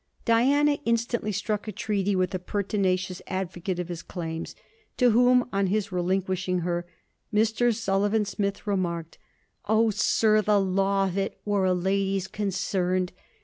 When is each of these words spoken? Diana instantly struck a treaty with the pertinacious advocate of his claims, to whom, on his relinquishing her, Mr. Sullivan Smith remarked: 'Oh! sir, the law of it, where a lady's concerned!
Diana 0.25 0.79
instantly 0.83 1.31
struck 1.31 1.67
a 1.67 1.71
treaty 1.71 2.15
with 2.15 2.31
the 2.31 2.39
pertinacious 2.39 3.21
advocate 3.27 3.77
of 3.77 3.87
his 3.87 4.01
claims, 4.01 4.55
to 4.97 5.11
whom, 5.11 5.47
on 5.53 5.67
his 5.67 5.91
relinquishing 5.91 6.61
her, 6.61 6.87
Mr. 7.31 7.71
Sullivan 7.71 8.25
Smith 8.25 8.65
remarked: 8.65 9.19
'Oh! 9.67 9.91
sir, 9.91 10.41
the 10.41 10.59
law 10.59 11.05
of 11.05 11.19
it, 11.19 11.37
where 11.43 11.65
a 11.65 11.75
lady's 11.75 12.27
concerned! 12.27 13.11